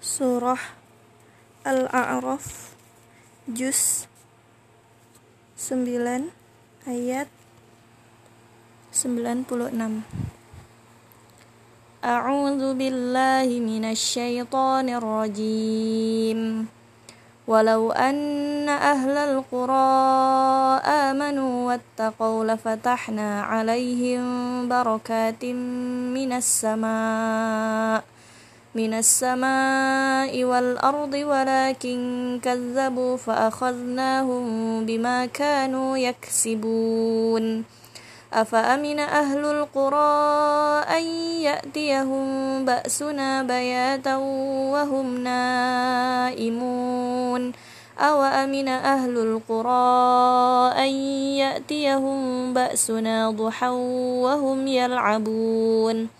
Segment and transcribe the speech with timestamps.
[0.00, 0.56] Surah
[1.60, 2.72] Al-A'raf
[3.44, 4.08] Juz
[5.60, 6.32] 9
[6.88, 7.28] Ayat
[8.96, 9.44] 96
[12.00, 16.64] A'udzu billahi minasyaitonir rajim
[17.44, 20.80] Walau anna ahlal qura
[21.12, 25.60] amanu wattaqau lafatahna 'alaihim barakatim
[26.16, 28.19] minas samaa'
[28.74, 34.44] من السماء والأرض ولكن كذبوا فأخذناهم
[34.86, 37.64] بما كانوا يكسبون.
[38.32, 40.22] أفأمن أهل القرى
[40.98, 41.02] أن
[41.42, 42.24] يأتيهم
[42.64, 44.16] بأسنا بياتا
[44.70, 46.50] وهم نائمون؟
[47.98, 50.92] أو أمن أهل القرى أن
[51.42, 53.68] يأتيهم بأسنا ضحى
[54.22, 56.19] وهم يلعبون؟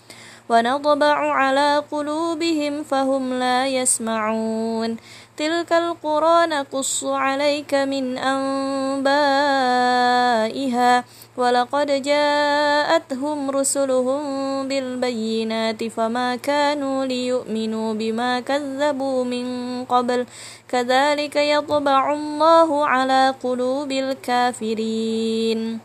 [0.49, 4.97] ونطبع على قلوبهم فهم لا يسمعون.
[5.37, 9.23] تلك القرى نقص عليك من أنبائها.
[11.37, 14.21] ولقد جاءتهم رسلهم
[14.67, 19.45] بالبينات فما كانوا ليؤمنوا بما كذبوا من
[19.85, 20.25] قبل.
[20.69, 25.79] كذلك يطبع الله على قلوب الكافرين.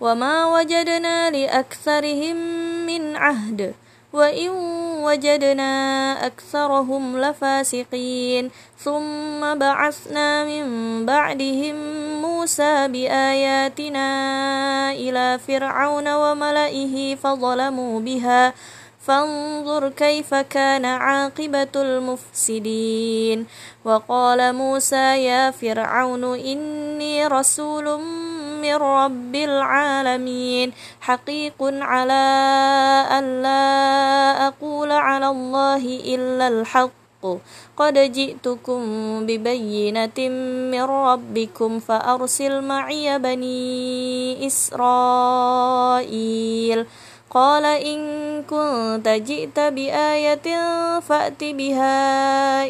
[0.00, 2.38] وما وجدنا لأكثرهم
[2.86, 3.74] من عهد.
[4.12, 4.48] وإن
[5.02, 5.72] وجدنا
[6.26, 8.50] أكثرهم لفاسقين.
[8.78, 10.66] ثم بعثنا من
[11.06, 11.76] بعدهم
[12.22, 14.08] موسى بآياتنا
[14.92, 18.52] إلى فرعون وملئه فظلموا بها.
[19.06, 23.46] فانظر كيف كان عاقبة المفسدين.
[23.84, 28.00] وقال موسى يا فرعون إني رسول
[28.64, 30.72] من رب العالمين.
[31.04, 32.24] حقيق على
[33.12, 33.68] أن لا
[34.48, 36.92] أقول على الله إلا الحق.
[37.76, 38.80] قد جئتكم
[39.26, 40.28] ببينة
[40.72, 46.06] من ربكم فأرسل معي بني إسرائيل.
[47.34, 47.98] قال إن
[48.46, 50.46] كنت جئت بآية
[51.00, 52.00] فأت بها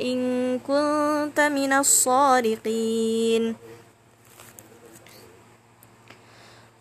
[0.00, 3.73] إن كنت من الصادقين.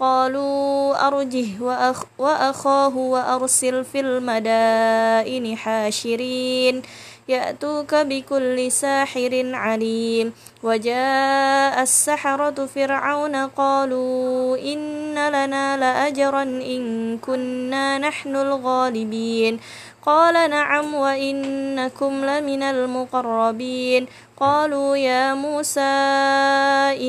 [0.00, 6.82] قالوا أرجه وأخ وأخاه وأرسل في المدائن حاشرين.
[7.28, 10.32] يأتوك بكل ساحر عليم.
[10.62, 19.60] وجاء السحرة فرعون قالوا إن لنا لأجرا إن كنا نحن الغالبين.
[20.06, 24.06] قال نعم وإنكم لمن المقربين.
[24.40, 25.80] قالوا يا موسى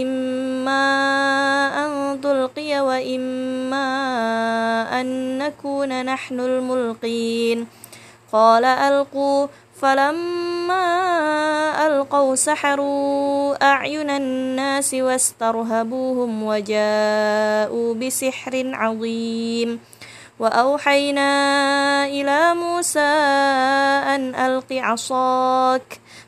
[0.02, 0.84] إما
[1.86, 2.22] أن
[2.58, 3.90] تلقي وإما
[5.02, 7.68] أن نكون نحن الملقين.
[8.34, 9.48] قال ألقوا.
[9.82, 10.86] فلما
[11.88, 19.80] ألقوا سحروا أعين الناس واسترهبوهم وجاءوا بسحر عظيم.
[20.40, 21.32] وأوحينا
[22.06, 23.00] إلى موسى
[24.16, 26.00] أن ألق عصاك.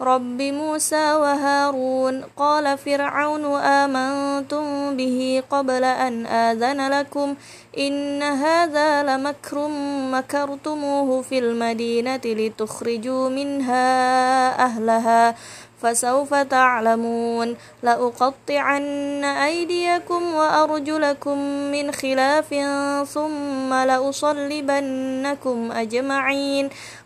[0.00, 7.34] رب موسى وهارون قال فرعون آمنتم به قبل أن آذن لكم
[7.78, 9.68] إن هذا لمكر
[10.12, 13.84] مكرتموه في المدينة لتخرجوا منها
[14.64, 15.34] أهلها
[15.82, 21.38] فسوف تعلمون لأقطعن أيديكم وأرجلكم
[21.72, 22.54] من خلاف
[23.08, 26.70] ثم لأصلبنكم أجمعين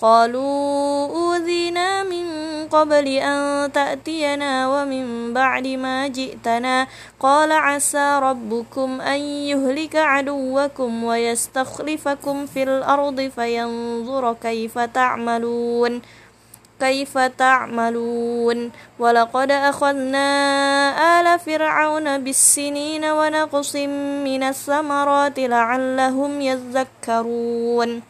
[0.00, 2.26] قالوا أوذينا من
[2.72, 6.86] قبل أن تأتينا ومن بعد ما جئتنا
[7.20, 16.02] قال عسى ربكم أن يهلك عدوكم ويستخلفكم في الأرض فينظر كيف تعملون
[16.80, 18.70] كيف تعملون.
[18.98, 20.28] ولقد أخذنا
[21.20, 23.76] آل فرعون بالسنين ونقص
[24.24, 28.09] من الثمرات لعلهم يذكرون.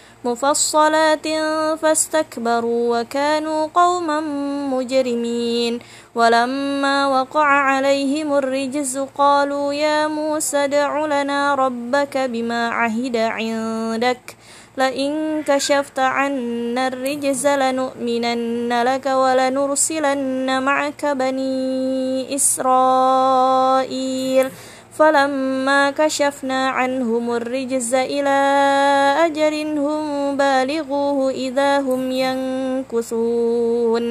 [0.25, 1.27] مفصلات
[1.81, 4.19] فاستكبروا وكانوا قوما
[4.73, 5.79] مجرمين.
[6.15, 14.35] ولما وقع عليهم الرجز قالوا يا موسى ادع لنا ربك بما عهد عندك.
[14.77, 23.71] لئن كشفت عنا الرجز لنؤمنن لك ولنرسلن معك بني إسرائيل.
[25.01, 28.37] فلما كشفنا عنهم الرجز إلى
[29.25, 34.05] أجر هم بالغوه إذا هم ينكثون.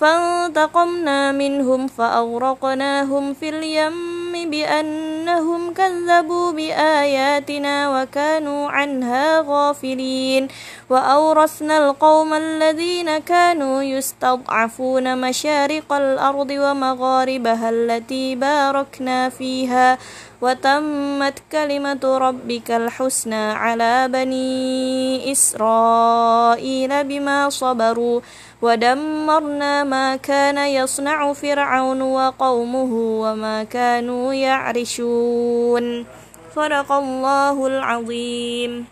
[0.00, 10.48] فانتقمنا منهم فأغرقناهم في اليم بأنهم كذبوا بآياتنا وكانوا عنها غافلين.
[10.90, 19.98] وأورثنا القوم الذين كانوا يستضعفون مشارق الأرض ومغاربها التي باركنا فيها.
[20.42, 28.20] وتمت كلمة ربك الحسنى على بني إسرائيل بما صبروا
[28.62, 32.92] ودمرنا ما كان يصنع فرعون وقومه
[33.22, 36.06] وما كانوا يعرشون.
[36.56, 38.88] صدق الله العظيم.